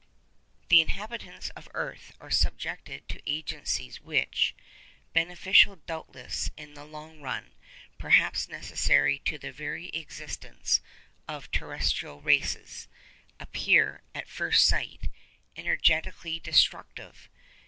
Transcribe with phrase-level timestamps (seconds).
[0.69, 7.53] _The inhabitants of the earth are subjected to agencies which—beneficial doubtless in the long run,
[7.99, 10.81] perhaps necessary to the very existence
[11.27, 15.11] of terrestrial races—appear, at first sight,
[15.55, 17.29] energetically destructive.